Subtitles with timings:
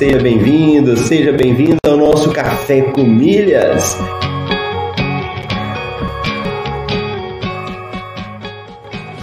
[0.00, 3.98] seja bem-vindo, seja bem-vindo ao nosso Café com Milhas.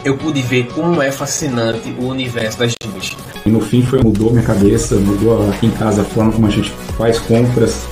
[0.05, 3.18] Eu pude ver como é fascinante o universo das gírias.
[3.44, 6.51] E no fim foi mudou minha cabeça, mudou aqui em casa a forma como a
[6.51, 7.83] gente faz compras.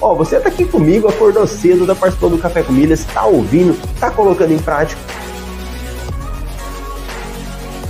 [0.00, 3.24] Ó, oh, você tá aqui comigo, acordou cedo, tá participando do Café com Milhas, tá
[3.24, 5.00] ouvindo, tá colocando em prática.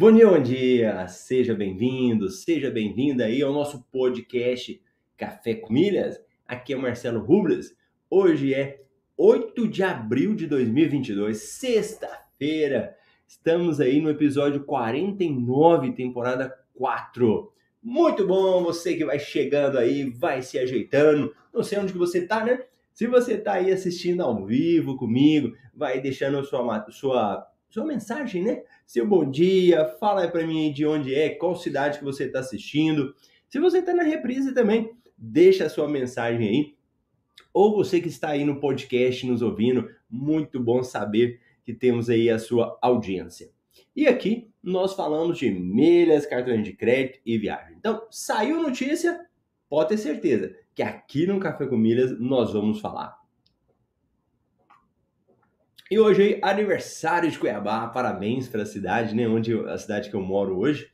[0.00, 1.08] Bom dia, bom dia!
[1.08, 4.80] Seja bem-vindo, seja bem-vinda aí ao nosso podcast
[5.14, 6.18] Café com Milhas.
[6.48, 7.76] Aqui é o Marcelo Rubles.
[8.08, 8.80] Hoje é
[9.14, 12.96] 8 de abril de 2022, sexta-feira.
[13.28, 17.52] Estamos aí no episódio 49, temporada 4.
[17.82, 21.34] Muito bom, você que vai chegando aí, vai se ajeitando.
[21.52, 22.64] Não sei onde que você tá, né?
[22.94, 28.62] Se você tá aí assistindo ao vivo comigo, vai deixando sua, sua, sua mensagem, né?
[28.84, 33.14] seu bom dia, fala para mim de onde é, qual cidade que você está assistindo.
[33.48, 36.74] Se você está na reprise também, deixa a sua mensagem aí.
[37.54, 42.28] Ou você que está aí no podcast nos ouvindo, muito bom saber que temos aí
[42.28, 43.50] a sua audiência.
[43.94, 47.76] E aqui nós falamos de milhas, cartões de crédito e viagem.
[47.78, 49.20] Então, saiu notícia,
[49.68, 53.19] pode ter certeza que aqui no Café com Milhas nós vamos falar.
[55.90, 59.26] E hoje é aniversário de Cuiabá, parabéns para a cidade, né?
[59.26, 60.88] Onde a cidade que eu moro hoje.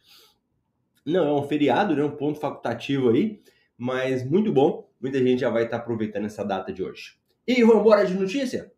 [1.05, 2.03] Não é um feriado, né?
[2.03, 3.43] Um ponto facultativo aí,
[3.77, 4.89] mas muito bom.
[4.99, 7.19] Muita gente já vai estar aproveitando essa data de hoje.
[7.47, 8.73] E vamos embora de notícia?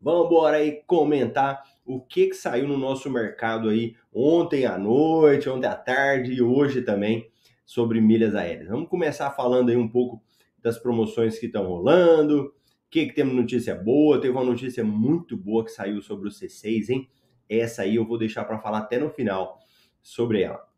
[0.00, 5.48] Vamos embora aí comentar o que, que saiu no nosso mercado aí ontem à noite,
[5.48, 7.30] ontem à tarde e hoje também
[7.64, 8.66] sobre milhas aéreas.
[8.66, 10.20] Vamos começar falando aí um pouco
[10.60, 12.52] das promoções que estão rolando,
[12.92, 14.20] que, que temos notícia boa?
[14.20, 17.08] Teve uma notícia muito boa que saiu sobre o C6, hein?
[17.48, 19.58] Essa aí eu vou deixar para falar até no final
[20.02, 20.68] sobre ela.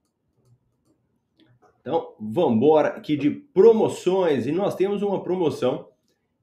[1.80, 4.46] Então, vamos embora aqui de promoções.
[4.46, 5.88] E nós temos uma promoção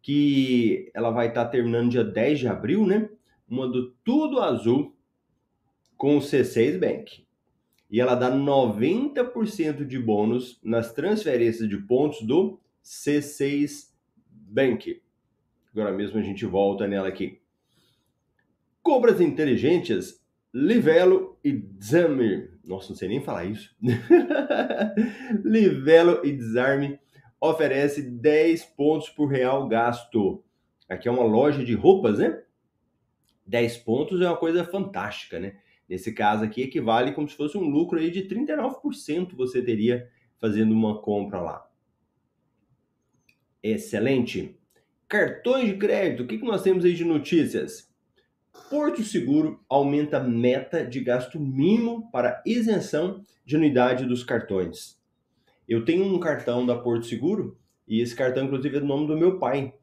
[0.01, 3.09] que ela vai estar tá terminando dia 10 de abril, né?
[3.47, 4.93] Uma do Tudo Azul
[5.95, 7.25] com o C6 Bank.
[7.89, 13.89] E ela dá 90% de bônus nas transferências de pontos do C6
[14.29, 15.01] Bank.
[15.71, 17.41] Agora mesmo a gente volta nela aqui.
[18.83, 20.21] Cobras inteligentes,
[20.53, 22.49] Livelo e Desarme.
[22.63, 23.75] Nossa, não sei nem falar isso.
[25.43, 26.99] Livelo e Desarme
[27.39, 30.43] oferece 10 pontos por real gasto.
[30.89, 32.43] Aqui é uma loja de roupas, né?
[33.47, 35.57] 10 pontos é uma coisa fantástica, né?
[35.87, 40.09] Nesse caso aqui equivale como se fosse um lucro aí de 39% você teria
[40.39, 41.69] fazendo uma compra lá.
[43.61, 44.57] Excelente.
[45.11, 47.91] Cartões de crédito, o que, que nós temos aí de notícias?
[48.69, 54.97] Porto Seguro aumenta meta de gasto mínimo para isenção de anuidade dos cartões.
[55.67, 59.17] Eu tenho um cartão da Porto Seguro e esse cartão, inclusive, é do nome do
[59.17, 59.73] meu pai.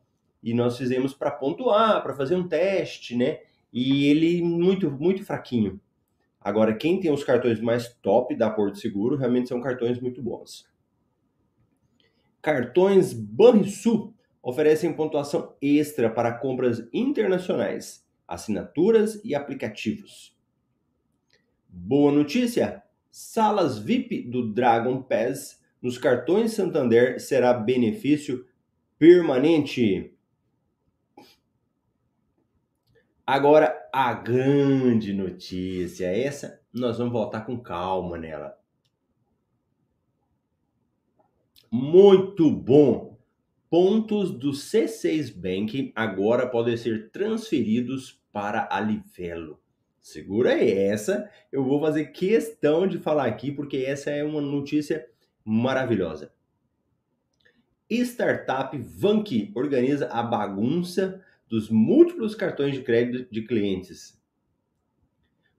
[0.43, 3.41] E nós fizemos para pontuar, para fazer um teste, né?
[3.71, 5.79] E ele muito, muito fraquinho.
[6.41, 10.67] Agora, quem tem os cartões mais top da Porto Seguro realmente são cartões muito bons.
[12.41, 14.15] Cartões Banrisul
[14.49, 20.35] oferecem pontuação extra para compras internacionais, assinaturas e aplicativos.
[21.69, 22.83] Boa notícia!
[23.11, 28.47] Salas VIP do Dragon Pass nos cartões Santander será benefício
[28.99, 30.17] permanente.
[33.27, 38.59] Agora a grande notícia, essa nós vamos voltar com calma nela.
[41.71, 43.08] Muito bom
[43.71, 49.61] pontos do C6 Bank agora podem ser transferidos para a Livelo.
[50.01, 55.07] Segura aí, essa eu vou fazer questão de falar aqui porque essa é uma notícia
[55.45, 56.33] maravilhosa.
[57.91, 64.19] Startup Vanki organiza a bagunça dos múltiplos cartões de crédito de clientes.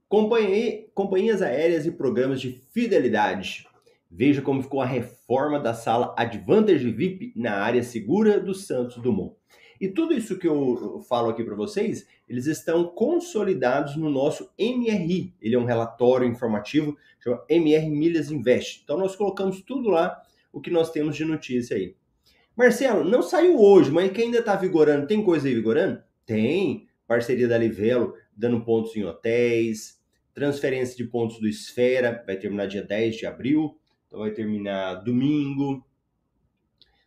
[0.08, 3.69] Companhias aéreas e programas de fidelidade
[4.10, 9.36] Veja como ficou a reforma da sala Advantage VIP na área segura do Santos Dumont.
[9.80, 15.34] E tudo isso que eu falo aqui para vocês, eles estão consolidados no nosso MRI.
[15.42, 18.82] Ele é um relatório informativo, chama MR Milhas Invest.
[18.84, 20.22] Então nós colocamos tudo lá,
[20.52, 21.96] o que nós temos de notícia aí.
[22.58, 26.02] Marcelo, não saiu hoje, mas que ainda está vigorando, tem coisa aí vigorando?
[26.26, 26.88] Tem.
[27.08, 30.00] Parceria da Livelo, dando pontos em hotéis,
[30.34, 33.76] transferência de pontos do Esfera, vai terminar dia 10 de abril,
[34.10, 35.86] então vai terminar domingo.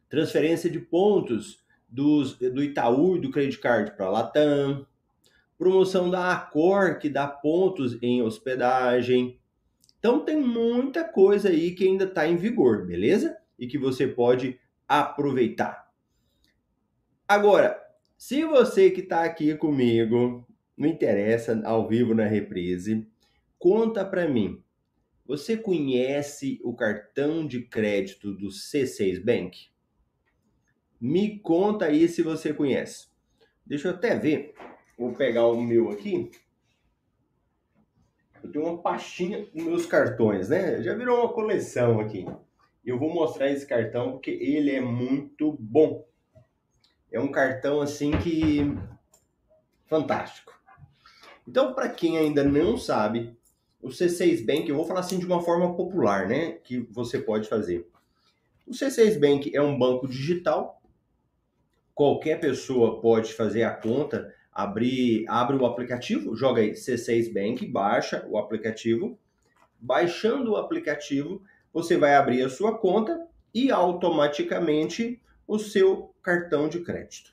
[0.08, 4.86] Transferência de pontos dos, do Itaú e do Credit Card para Latam,
[5.58, 9.38] promoção da Accor, que dá pontos em hospedagem.
[9.98, 13.36] Então tem muita coisa aí que ainda está em vigor, beleza?
[13.58, 14.58] E que você pode
[14.88, 15.90] aproveitar.
[17.26, 17.80] Agora,
[18.16, 20.46] se você que está aqui comigo,
[20.76, 23.06] não interessa, ao vivo na reprise,
[23.58, 24.62] conta para mim.
[25.24, 29.70] Você conhece o cartão de crédito do C6 Bank?
[31.00, 33.08] Me conta aí se você conhece.
[33.64, 34.54] Deixa eu até ver.
[34.98, 36.30] Vou pegar o meu aqui.
[38.42, 40.82] Eu tenho uma pastinha com meus cartões, né?
[40.82, 42.26] Já virou uma coleção aqui.
[42.84, 46.04] Eu vou mostrar esse cartão porque ele é muito bom.
[47.10, 48.60] É um cartão assim que
[49.86, 50.52] fantástico.
[51.46, 53.36] Então, para quem ainda não sabe,
[53.82, 57.48] o C6 Bank, eu vou falar assim de uma forma popular, né, que você pode
[57.48, 57.86] fazer.
[58.66, 60.80] O C6 Bank é um banco digital
[61.94, 68.26] qualquer pessoa pode fazer a conta, abrir, abre o aplicativo, joga aí C6 Bank, baixa
[68.28, 69.18] o aplicativo.
[69.78, 71.42] Baixando o aplicativo,
[71.72, 77.32] você vai abrir a sua conta e automaticamente o seu cartão de crédito.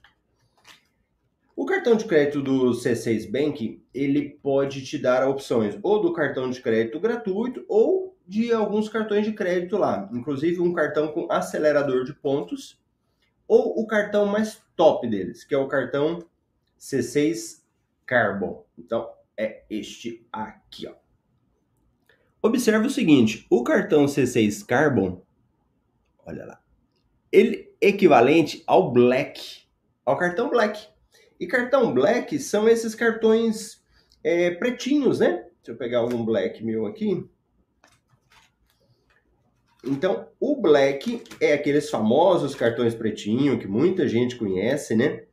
[1.60, 6.50] O cartão de crédito do C6 Bank, ele pode te dar opções ou do cartão
[6.50, 12.06] de crédito gratuito ou de alguns cartões de crédito lá, inclusive um cartão com acelerador
[12.06, 12.82] de pontos
[13.46, 16.26] ou o cartão mais top deles, que é o cartão
[16.80, 17.62] C6
[18.06, 18.64] Carbon.
[18.78, 20.94] Então, é este aqui, ó.
[22.42, 25.22] Observe o seguinte, o cartão C6 Carbon,
[26.26, 26.62] olha lá,
[27.30, 29.64] ele é equivalente ao Black,
[30.06, 30.88] ao cartão Black.
[31.40, 33.82] E cartão Black são esses cartões
[34.24, 35.46] é, pretinhos, né?
[35.58, 37.26] Deixa eu pegar algum Black meu aqui.
[39.84, 45.24] Então, o Black é aqueles famosos cartões pretinho que muita gente conhece, né?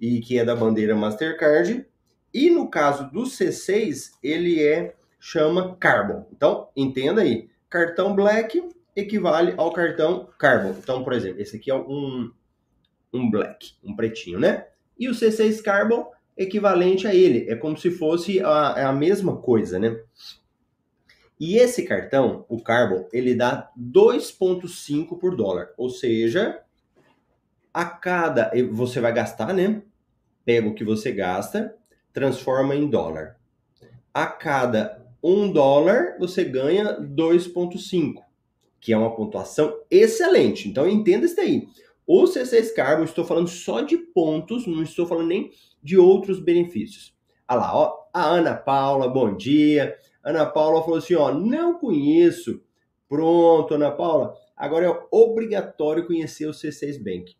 [0.00, 1.86] E que é da bandeira Mastercard.
[2.32, 6.26] E no caso do C6, ele é chama Carbon.
[6.32, 10.74] Então, entenda aí, cartão Black equivale ao cartão Carbon.
[10.78, 12.32] Então, por exemplo, esse aqui é um
[13.12, 14.66] um Black, um pretinho, né?
[14.98, 19.78] E o C6 Carbon equivalente a ele, é como se fosse a, a mesma coisa,
[19.78, 19.96] né?
[21.38, 25.70] E esse cartão, o Carbon, ele dá 2,5 por dólar.
[25.76, 26.60] Ou seja,
[27.72, 28.52] a cada.
[28.72, 29.82] Você vai gastar, né?
[30.44, 31.74] Pega o que você gasta,
[32.12, 33.36] transforma em dólar.
[34.12, 38.22] A cada 1 dólar, você ganha 2,5,
[38.80, 40.68] que é uma pontuação excelente.
[40.68, 41.66] Então entenda isso daí.
[42.06, 45.50] O C6 Carbon, estou falando só de pontos, não estou falando nem
[45.82, 47.14] de outros benefícios.
[47.48, 49.96] Olha lá, ó, a Ana Paula, bom dia.
[50.22, 52.62] Ana Paula falou assim: ó, não conheço.
[53.08, 54.34] Pronto, Ana Paula.
[54.56, 57.34] Agora é obrigatório conhecer o C6 Bank.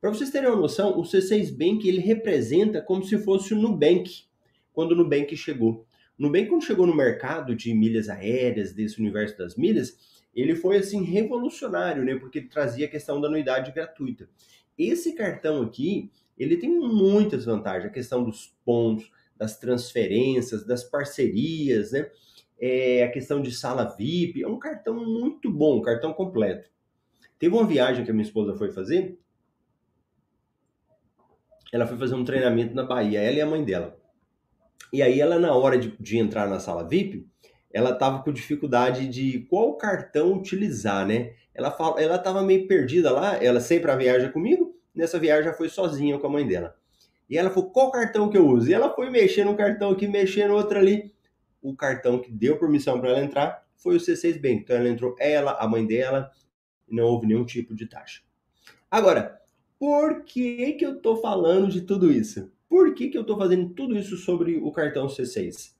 [0.00, 4.24] Para vocês terem uma noção, o C6 Bank ele representa como se fosse o Nubank,
[4.72, 5.86] quando o Nubank chegou.
[6.18, 9.98] Nubank, quando chegou no mercado de milhas aéreas, desse universo das milhas,
[10.34, 12.16] ele foi assim revolucionário, né?
[12.16, 14.28] Porque trazia a questão da anuidade gratuita.
[14.78, 21.92] Esse cartão aqui, ele tem muitas vantagens, a questão dos pontos, das transferências, das parcerias,
[21.92, 22.10] né?
[22.60, 26.70] É, a questão de sala VIP, é um cartão muito bom, um cartão completo.
[27.38, 29.18] Teve uma viagem que a minha esposa foi fazer,
[31.72, 34.00] ela foi fazer um treinamento na Bahia, ela e a mãe dela.
[34.94, 37.26] E aí ela, na hora de, de entrar na sala VIP,
[37.72, 41.32] ela tava com dificuldade de qual cartão utilizar, né?
[41.52, 45.52] Ela fala, ela tava meio perdida lá, ela sempre a viagem comigo, nessa viagem já
[45.52, 46.76] foi sozinha com a mãe dela.
[47.28, 48.70] E ela falou, qual cartão que eu uso?
[48.70, 51.12] E ela foi mexendo um cartão aqui, mexendo outro ali.
[51.60, 54.62] O cartão que deu permissão para ela entrar foi o C6 Bank.
[54.62, 56.30] Então ela entrou, ela, a mãe dela,
[56.86, 58.22] e não houve nenhum tipo de taxa.
[58.88, 59.40] Agora,
[59.76, 62.53] por que que eu tô falando de tudo isso?
[62.74, 65.76] Por que que eu tô fazendo tudo isso sobre o cartão C6?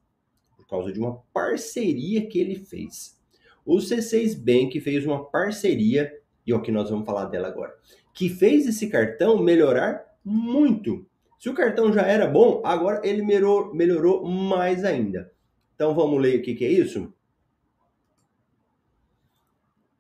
[0.57, 3.21] Por causa de uma parceria que ele fez.
[3.67, 7.77] O C6 Bank fez uma parceria, e é o que nós vamos falar dela agora,
[8.15, 11.05] que fez esse cartão melhorar muito
[11.37, 15.33] se o cartão já era bom, agora ele melhorou, melhorou mais ainda.
[15.75, 17.13] Então vamos ler o que, que é isso?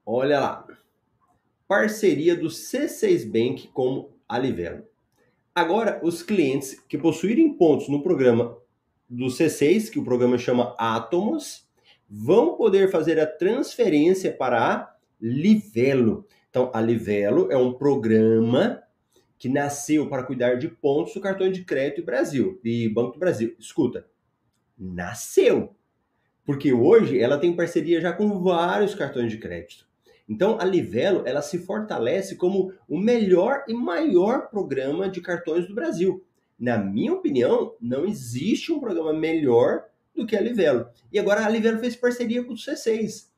[0.06, 0.66] Olha lá.
[1.66, 4.93] Parceria do C6 Bank com a Livelo.
[5.54, 8.58] Agora, os clientes que possuírem pontos no programa
[9.08, 11.68] do C6, que o programa chama Atomos,
[12.10, 16.26] vão poder fazer a transferência para a Livelo.
[16.50, 18.82] Então, a Livelo é um programa
[19.38, 23.54] que nasceu para cuidar de pontos do cartão de crédito Brasil e Banco do Brasil.
[23.58, 24.06] Escuta,
[24.76, 25.74] nasceu.
[26.44, 29.86] Porque hoje ela tem parceria já com vários cartões de crédito.
[30.28, 35.74] Então a Livelo ela se fortalece como o melhor e maior programa de cartões do
[35.74, 36.24] Brasil.
[36.58, 40.86] Na minha opinião, não existe um programa melhor do que a Livelo.
[41.12, 43.28] E agora a Livelo fez parceria com o C6.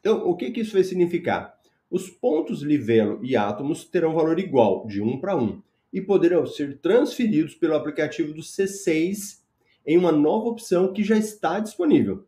[0.00, 1.58] Então, o que, que isso vai significar?
[1.90, 5.60] Os pontos Livelo e Atomos terão valor igual, de 1 para 1,
[5.92, 9.40] e poderão ser transferidos pelo aplicativo do C6
[9.86, 12.27] em uma nova opção que já está disponível.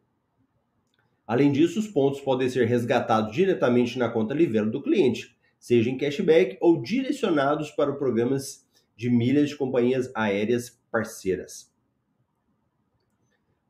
[1.31, 5.97] Além disso, os pontos podem ser resgatados diretamente na conta Livelo do cliente, seja em
[5.97, 11.73] cashback ou direcionados para programas de milhas de companhias aéreas parceiras.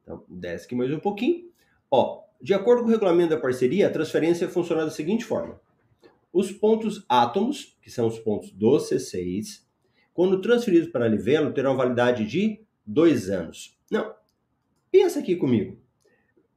[0.03, 1.51] Então, desce aqui mais um pouquinho.
[1.91, 5.61] Ó, de acordo com o regulamento da parceria, a transferência funciona da seguinte forma.
[6.33, 9.67] Os pontos átomos, que são os pontos do C6,
[10.15, 13.79] quando transferidos para a Livelo, terão validade de dois anos.
[13.91, 14.15] Não,
[14.91, 15.90] pensa aqui comigo.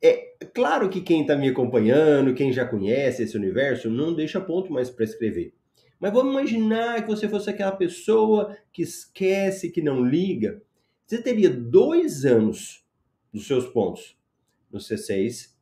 [0.03, 4.73] É claro que quem está me acompanhando, quem já conhece esse universo, não deixa ponto
[4.73, 5.53] mais para escrever.
[5.97, 10.61] Mas vamos imaginar que você fosse aquela pessoa que esquece, que não liga.
[11.07, 12.85] Você teria dois anos
[13.31, 14.17] dos seus pontos
[14.69, 15.53] no C6.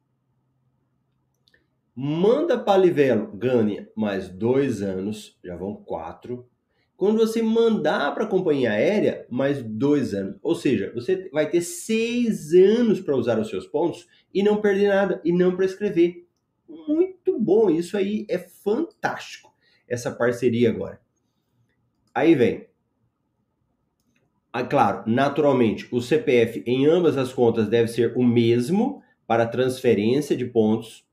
[1.93, 6.49] Manda para Livelo, ganha mais dois anos, já vão quatro.
[7.01, 10.37] Quando você mandar para a companhia aérea, mais dois anos.
[10.43, 14.89] Ou seja, você vai ter seis anos para usar os seus pontos e não perder
[14.89, 16.27] nada e não prescrever.
[16.69, 19.51] Muito bom, isso aí é fantástico,
[19.89, 21.01] essa parceria agora.
[22.13, 22.67] Aí vem.
[24.53, 30.37] Ah, claro, naturalmente, o CPF em ambas as contas deve ser o mesmo para transferência
[30.37, 31.03] de pontos.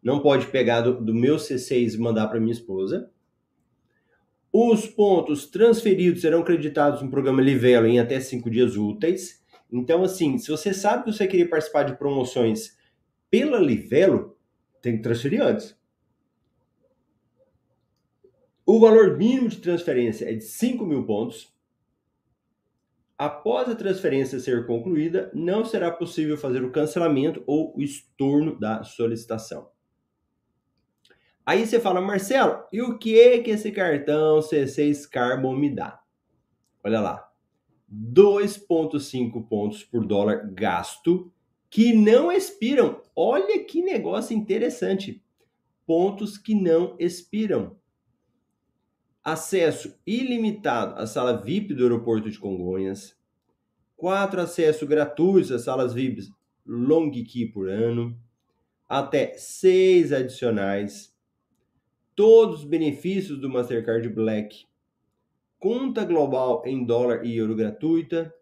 [0.00, 3.10] Não pode pegar do, do meu C6 e mandar para minha esposa.
[4.52, 9.42] Os pontos transferidos serão creditados no programa Livelo em até cinco dias úteis.
[9.72, 12.76] Então, assim, se você sabe que você queria participar de promoções
[13.30, 14.36] pela Livelo,
[14.82, 15.74] tem que transferir antes.
[18.66, 21.52] O valor mínimo de transferência é de 5 mil pontos.
[23.16, 28.84] Após a transferência ser concluída, não será possível fazer o cancelamento ou o estorno da
[28.84, 29.68] solicitação.
[31.44, 36.00] Aí você fala, Marcelo, e o que que esse cartão C6 Carbon me dá?
[36.84, 37.32] Olha lá,
[37.92, 41.32] 2,5 pontos por dólar gasto
[41.68, 43.02] que não expiram.
[43.14, 45.22] Olha que negócio interessante.
[45.84, 47.76] Pontos que não expiram.
[49.24, 53.16] Acesso ilimitado à sala VIP do aeroporto de Congonhas.
[53.96, 56.30] Quatro acessos gratuitos às salas VIPs
[56.64, 58.16] Long Key por ano.
[58.88, 61.11] Até seis adicionais
[62.22, 64.64] todos os benefícios do Mastercard Black.
[65.58, 68.32] Conta global em dólar e euro gratuita.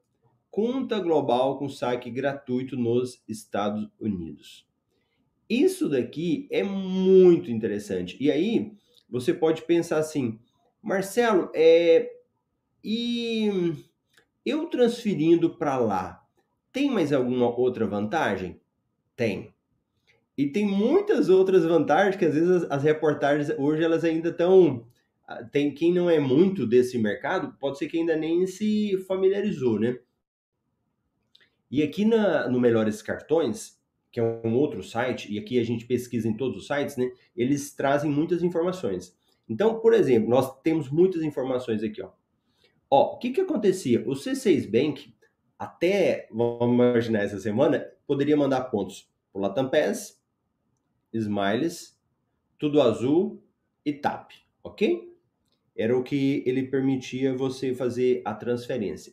[0.51, 4.69] Conta global com saque gratuito nos Estados Unidos.
[5.49, 8.19] Isso daqui é muito interessante.
[8.21, 8.71] E aí,
[9.09, 10.39] você pode pensar assim,
[10.83, 12.07] Marcelo, é
[12.85, 13.73] e
[14.45, 16.23] eu transferindo para lá,
[16.71, 18.61] tem mais alguma outra vantagem?
[19.17, 19.55] Tem.
[20.41, 24.87] E tem muitas outras vantagens que às vezes as, as reportagens hoje elas ainda estão
[25.29, 29.79] ah, tem quem não é muito desse mercado, pode ser que ainda nem se familiarizou,
[29.79, 29.99] né?
[31.71, 33.79] E aqui na, no Melhores Cartões,
[34.11, 37.13] que é um outro site, e aqui a gente pesquisa em todos os sites, né?
[37.37, 39.15] Eles trazem muitas informações.
[39.47, 42.13] Então, por exemplo, nós temos muitas informações aqui, ó.
[42.89, 44.01] Ó, o que que acontecia?
[44.09, 45.15] O C6 Bank,
[45.59, 50.20] até, vamos imaginar essa semana, poderia mandar pontos para o Latam Pass,
[51.13, 51.99] Smiles,
[52.59, 53.43] Tudo Azul
[53.85, 55.11] e TAP, ok?
[55.77, 59.13] Era o que ele permitia você fazer a transferência.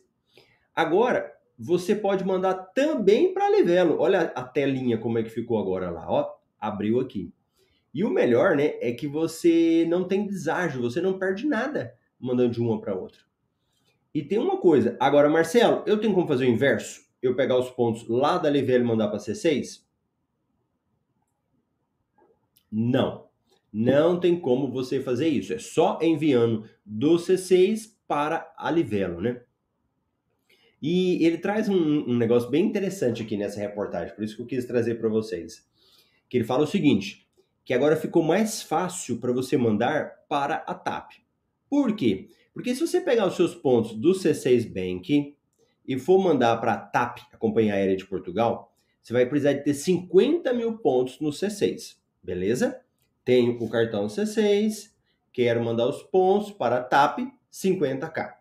[0.74, 3.98] Agora, você pode mandar também para Livelo.
[3.98, 6.36] Olha a telinha como é que ficou agora lá, ó.
[6.60, 7.32] Abriu aqui.
[7.92, 12.52] E o melhor, né, é que você não tem deságio, você não perde nada mandando
[12.52, 13.20] de uma para outra.
[14.14, 17.06] E tem uma coisa, agora Marcelo, eu tenho como fazer o inverso?
[17.22, 19.84] Eu pegar os pontos lá da Livelo e mandar para C6?
[22.70, 23.26] Não.
[23.72, 25.52] Não tem como você fazer isso.
[25.52, 29.42] É só enviando do C6 para a Livelo, né?
[30.80, 34.46] E ele traz um, um, negócio bem interessante aqui nessa reportagem, por isso que eu
[34.46, 35.66] quis trazer para vocês.
[36.28, 37.26] Que ele fala o seguinte,
[37.64, 41.14] que agora ficou mais fácil para você mandar para a TAP.
[41.68, 42.28] Por quê?
[42.54, 45.36] Porque se você pegar os seus pontos do C6 Bank
[45.86, 48.72] e for mandar para a TAP, a Companhia Aérea de Portugal,
[49.02, 52.80] você vai precisar de ter 50 mil pontos no C6, beleza?
[53.24, 54.90] Tenho o cartão C6,
[55.32, 57.20] quero mandar os pontos para a TAP,
[57.52, 58.34] 50k.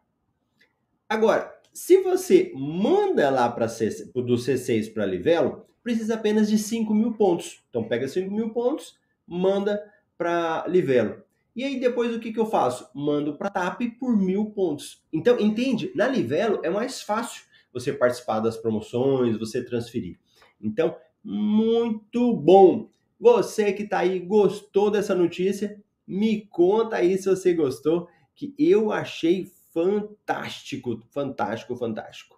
[1.10, 7.14] Agora, se você manda lá para do C6 para Livelo, precisa apenas de 5 mil
[7.14, 7.64] pontos.
[7.70, 9.82] Então pega 5 mil pontos, manda
[10.18, 11.24] para Livelo.
[11.56, 12.90] E aí depois o que, que eu faço?
[12.94, 15.04] Mando para TAP por mil pontos.
[15.12, 15.92] Então, entende?
[15.96, 17.44] Na Livelo é mais fácil
[17.74, 20.20] você participar das promoções, você transferir.
[20.62, 22.90] Então, muito bom.
[23.20, 28.92] Você que está aí gostou dessa notícia, me conta aí se você gostou, que eu
[28.92, 32.38] achei fantástico, fantástico, fantástico.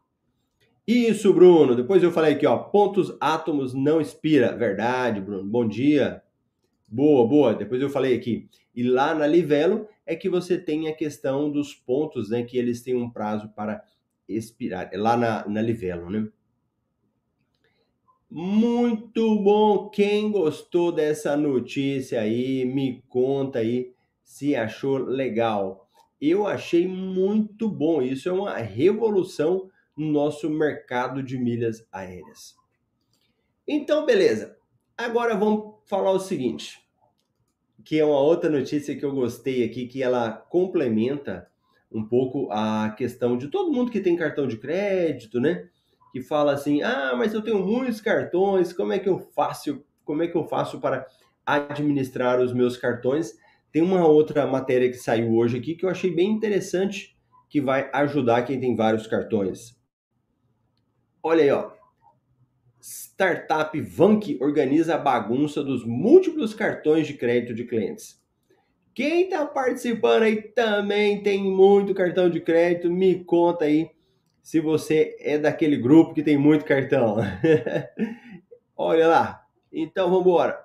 [0.88, 1.75] Isso, Bruno.
[1.75, 4.57] Depois eu falei aqui, ó, pontos átomos não expira.
[4.57, 5.43] Verdade, Bruno.
[5.43, 6.24] Bom dia.
[6.88, 7.53] Boa, boa.
[7.53, 8.50] Depois eu falei aqui.
[8.74, 12.43] E lá na Livelo é que você tem a questão dos pontos, né?
[12.43, 13.83] Que eles têm um prazo para
[14.27, 14.89] expirar.
[14.91, 16.27] É lá na, na Livelo, né?
[18.31, 19.89] Muito bom.
[19.89, 23.91] Quem gostou dessa notícia aí, me conta aí
[24.24, 25.89] se achou legal.
[26.21, 28.01] Eu achei muito bom.
[28.01, 32.55] Isso é uma revolução no nosso mercado de milhas aéreas.
[33.67, 34.55] Então, beleza.
[34.95, 36.79] Agora vamos falar o seguinte,
[37.83, 41.50] que é uma outra notícia que eu gostei aqui, que ela complementa
[41.91, 45.69] um pouco a questão de todo mundo que tem cartão de crédito, né?
[46.12, 49.84] Que fala assim: "Ah, mas eu tenho muitos cartões, como é que eu faço?
[50.04, 51.06] Como é que eu faço para
[51.46, 53.34] administrar os meus cartões?"
[53.72, 57.16] Tem uma outra matéria que saiu hoje aqui que eu achei bem interessante,
[57.50, 59.78] que vai ajudar quem tem vários cartões.
[61.22, 61.72] Olha aí, ó.
[62.82, 68.20] Startup Vank organiza a bagunça dos múltiplos cartões de crédito de clientes.
[68.96, 73.89] Quem está participando aí também tem muito cartão de crédito, me conta aí
[74.41, 77.17] se você é daquele grupo que tem muito cartão.
[78.75, 79.47] Olha lá.
[79.71, 80.60] Então vamos embora.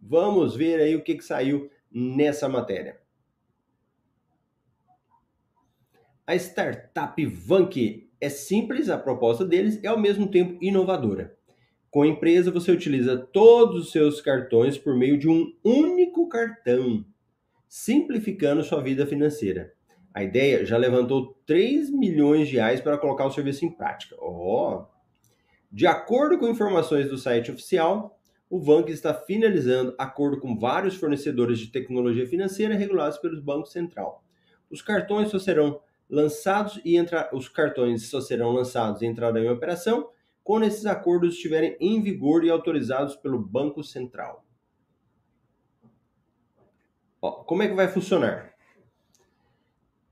[0.00, 3.00] Vamos ver aí o que, que saiu nessa matéria.
[6.26, 11.36] A startup Vank é simples, a proposta deles é ao mesmo tempo inovadora.
[11.90, 17.04] Com a empresa, você utiliza todos os seus cartões por meio de um único cartão,
[17.68, 19.72] simplificando sua vida financeira.
[20.14, 24.14] A ideia já levantou 3 milhões de reais para colocar o serviço em prática.
[24.20, 24.84] Oh.
[25.72, 28.16] De acordo com informações do site oficial,
[28.48, 34.22] o Vank está finalizando acordo com vários fornecedores de tecnologia financeira regulados pelo Banco Central.
[34.70, 37.28] Os cartões só serão lançados e entra...
[37.32, 40.10] os cartões só serão lançados e entrarão em operação
[40.44, 44.44] quando esses acordos estiverem em vigor e autorizados pelo Banco Central.
[47.20, 48.53] Como é que vai funcionar?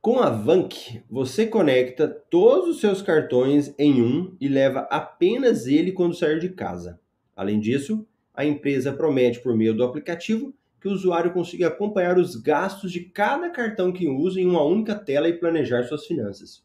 [0.03, 5.93] Com a Vank, você conecta todos os seus cartões em um e leva apenas ele
[5.93, 6.99] quando sair de casa.
[7.37, 12.35] Além disso, a empresa promete por meio do aplicativo que o usuário consiga acompanhar os
[12.35, 16.65] gastos de cada cartão que usa em uma única tela e planejar suas finanças.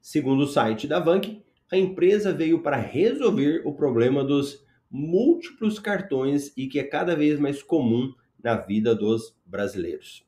[0.00, 6.56] Segundo o site da Vank, a empresa veio para resolver o problema dos múltiplos cartões
[6.56, 10.25] e que é cada vez mais comum na vida dos brasileiros.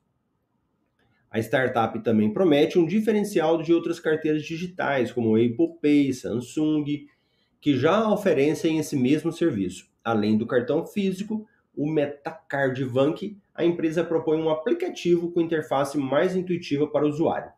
[1.31, 7.05] A startup também promete um diferencial de outras carteiras digitais, como Apple Pay, Samsung,
[7.61, 9.89] que já oferecem esse mesmo serviço.
[10.03, 16.35] Além do cartão físico, o Metacard Vank, a empresa propõe um aplicativo com interface mais
[16.35, 17.51] intuitiva para o usuário.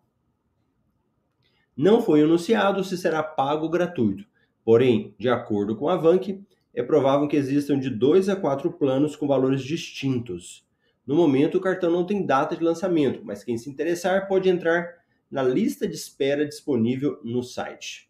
[1.76, 4.26] Não foi anunciado se será pago ou gratuito,
[4.66, 9.16] porém, de acordo com a Vank, é provável que existam de 2 a 4 planos
[9.16, 10.66] com valores distintos.
[11.06, 15.02] No momento, o cartão não tem data de lançamento, mas quem se interessar pode entrar
[15.30, 18.10] na lista de espera disponível no site.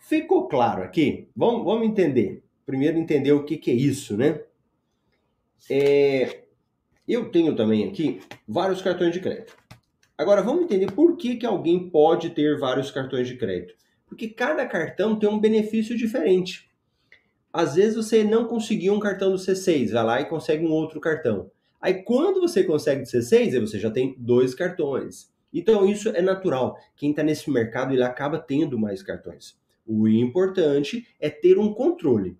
[0.00, 1.28] Ficou claro aqui?
[1.36, 2.42] Vamos, vamos entender.
[2.64, 4.40] Primeiro entender o que, que é isso, né?
[5.68, 6.44] É,
[7.06, 9.56] eu tenho também aqui vários cartões de crédito.
[10.16, 13.74] Agora vamos entender por que, que alguém pode ter vários cartões de crédito.
[14.06, 16.70] Porque cada cartão tem um benefício diferente.
[17.52, 21.00] Às vezes você não conseguiu um cartão do C6, vai lá e consegue um outro
[21.00, 21.50] cartão.
[21.80, 25.32] Aí quando você consegue do C6, aí você já tem dois cartões.
[25.52, 26.78] Então isso é natural.
[26.96, 29.56] Quem está nesse mercado ele acaba tendo mais cartões.
[29.86, 32.36] O importante é ter um controle.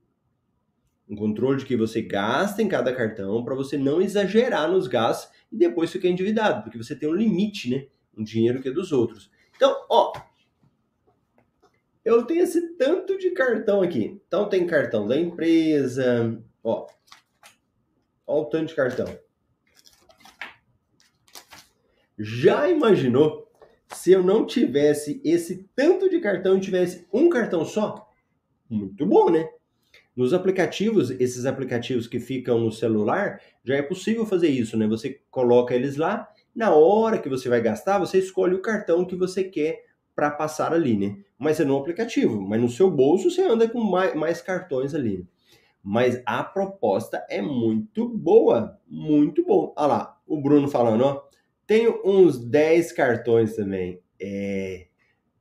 [1.09, 5.33] Um controle de que você gasta em cada cartão para você não exagerar nos gastos
[5.51, 7.87] e depois ficar endividado, porque você tem um limite, né?
[8.17, 9.31] Um dinheiro que é dos outros.
[9.57, 10.13] Então, ó,
[12.05, 14.21] eu tenho esse tanto de cartão aqui.
[14.27, 16.87] Então tem cartão da empresa, ó.
[18.27, 19.07] Ó o tanto de cartão.
[22.19, 23.49] Já imaginou
[23.89, 28.11] se eu não tivesse esse tanto de cartão e tivesse um cartão só?
[28.69, 29.49] Muito bom, né?
[30.17, 34.87] Nos aplicativos, esses aplicativos que ficam no celular, já é possível fazer isso, né?
[34.89, 39.15] Você coloca eles lá, na hora que você vai gastar, você escolhe o cartão que
[39.15, 39.85] você quer
[40.17, 41.17] para passar ali, né?
[41.39, 45.25] Mas é no aplicativo, mas no seu bolso você anda com mais, mais cartões ali.
[45.81, 49.73] Mas a proposta é muito boa, muito bom.
[49.77, 51.23] Olha lá, o Bruno falando, ó,
[51.69, 54.01] tenho uns 10 cartões também.
[54.19, 54.87] É,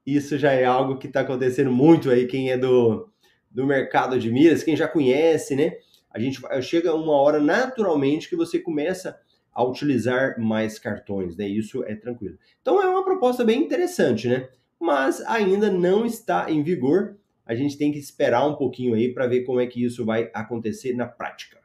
[0.05, 3.09] isso já é algo que está acontecendo muito aí, quem é do,
[3.49, 5.77] do mercado de milhas, quem já conhece, né?
[6.11, 9.17] A gente chega uma hora naturalmente que você começa
[9.53, 11.47] a utilizar mais cartões, né?
[11.47, 12.37] Isso é tranquilo.
[12.61, 14.49] Então é uma proposta bem interessante, né?
[14.77, 17.17] Mas ainda não está em vigor.
[17.45, 20.29] A gente tem que esperar um pouquinho aí para ver como é que isso vai
[20.33, 21.57] acontecer na prática.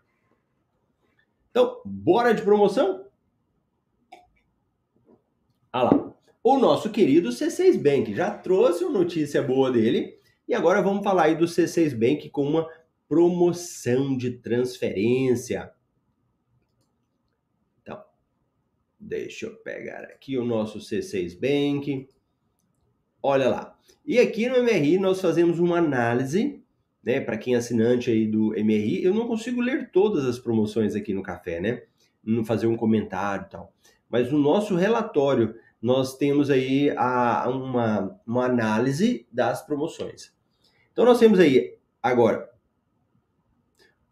[1.50, 3.01] Então, bora de promoção?
[5.72, 6.14] Ah lá.
[6.44, 11.24] O nosso querido C6 Bank já trouxe uma notícia boa dele e agora vamos falar
[11.24, 12.68] aí do C6 Bank com uma
[13.08, 15.72] promoção de transferência.
[17.80, 18.02] Então,
[19.00, 22.06] deixa eu pegar aqui o nosso C6 Bank.
[23.22, 23.78] Olha lá.
[24.04, 26.62] E aqui no MRI nós fazemos uma análise,
[27.02, 30.94] né, para quem é assinante aí do MRI, eu não consigo ler todas as promoções
[30.94, 31.84] aqui no café, né?
[32.22, 33.72] Não fazer um comentário e tal.
[34.12, 40.32] Mas no nosso relatório nós temos aí a, uma, uma análise das promoções.
[40.92, 42.52] Então nós temos aí agora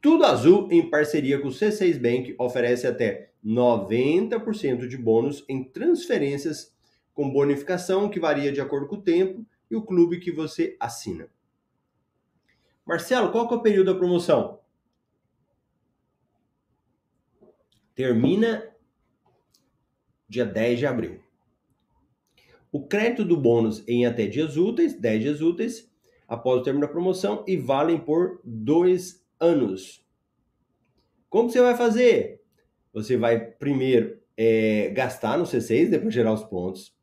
[0.01, 6.75] tudo Azul em parceria com o C6 Bank oferece até 90% de bônus em transferências
[7.13, 11.29] com bonificação que varia de acordo com o tempo e o clube que você assina.
[12.87, 14.61] Marcelo, qual que é o período da promoção?
[17.95, 18.75] Termina
[20.31, 21.21] dia 10 de abril.
[22.71, 25.91] O crédito do bônus em até dias úteis, 10 dias úteis,
[26.29, 30.07] após o término da promoção e valem por dois anos.
[31.29, 32.41] Como você vai fazer?
[32.93, 36.95] Você vai primeiro é, gastar no C6, depois gerar os pontos.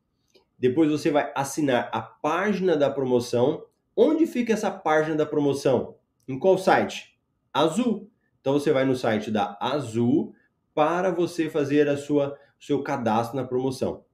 [0.58, 3.66] Depois você vai assinar a página da promoção.
[3.94, 5.96] Onde fica essa página da promoção?
[6.26, 7.18] Em qual site?
[7.52, 8.10] Azul.
[8.40, 10.34] Então você vai no site da Azul
[10.74, 14.04] para você fazer a sua seu cadastro na promoção.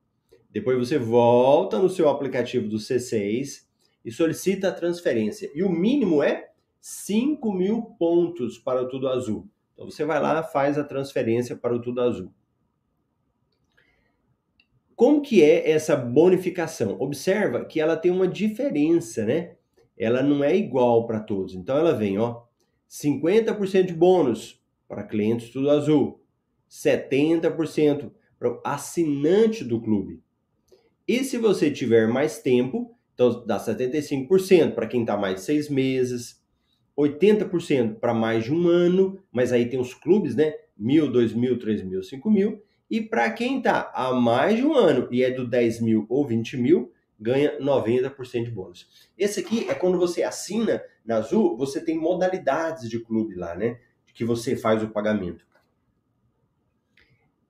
[0.51, 3.65] Depois você volta no seu aplicativo do C6
[4.05, 5.51] e solicita a transferência.
[5.55, 9.49] E o mínimo é 5 mil pontos para o Tudo Azul.
[9.73, 12.33] Então você vai lá, faz a transferência para o Tudo Azul.
[14.95, 16.97] Como que é essa bonificação?
[17.01, 19.57] Observa que ela tem uma diferença, né?
[19.99, 21.55] Ela não é igual para todos.
[21.55, 22.43] Então ela vem, ó,
[22.89, 26.23] 50% de bônus para clientes Tudo Azul,
[26.71, 27.67] 70% para o
[28.65, 30.23] assinante do clube.
[31.07, 35.69] E se você tiver mais tempo, então dá 75% para quem está mais de seis
[35.69, 36.43] meses,
[36.97, 40.55] 80% para mais de um ano, mas aí tem os clubes, né?
[40.77, 42.63] Mil, dois mil, três mil, cinco mil.
[42.91, 46.27] E para quem está há mais de um ano e é do 10 mil ou
[46.27, 48.89] 20 mil, ganha 90% de bônus.
[49.17, 53.79] Esse aqui é quando você assina na Azul, você tem modalidades de clube lá, né?
[54.15, 55.45] Que você faz o pagamento.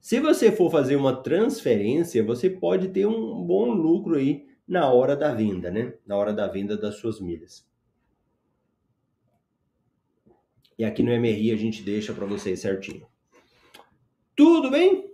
[0.04, 5.16] Se você for fazer uma transferência, você pode ter um bom lucro aí na hora
[5.16, 5.94] da venda, né?
[6.06, 7.66] Na hora da venda das suas milhas.
[10.78, 13.06] E aqui no MRI a gente deixa para vocês certinho.
[14.36, 15.10] Tudo bem?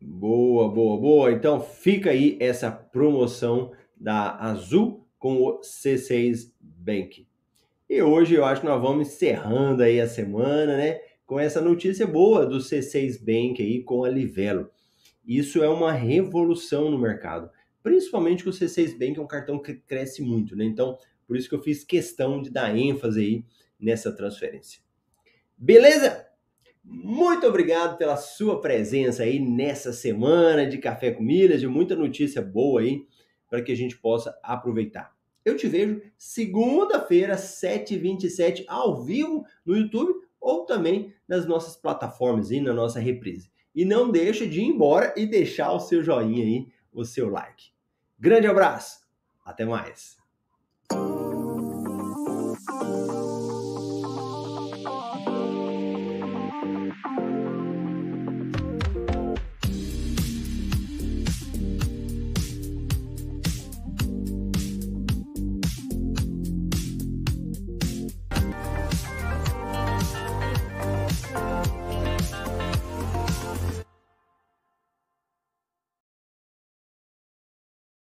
[0.00, 1.32] Boa, boa, boa.
[1.32, 7.28] Então fica aí essa promoção da Azul com o C6 Bank.
[7.90, 11.07] E hoje eu acho que nós vamos encerrando aí a semana, né?
[11.28, 14.70] Com essa notícia boa do C6 Bank aí com a Livelo.
[15.26, 17.50] Isso é uma revolução no mercado.
[17.82, 20.64] Principalmente que o C6 Bank é um cartão que cresce muito, né?
[20.64, 23.44] Então, por isso que eu fiz questão de dar ênfase aí
[23.78, 24.80] nessa transferência.
[25.54, 26.26] Beleza?
[26.82, 32.40] Muito obrigado pela sua presença aí nessa semana de Café com Milhas, de muita notícia
[32.40, 33.04] boa aí
[33.50, 35.14] para que a gente possa aproveitar.
[35.44, 42.60] Eu te vejo segunda-feira, 7h27, ao vivo no YouTube ou também nas nossas plataformas e
[42.60, 43.50] na nossa reprise.
[43.74, 47.70] E não deixa de ir embora e deixar o seu joinha aí, o seu like.
[48.18, 49.00] Grande abraço,
[49.44, 50.18] até mais!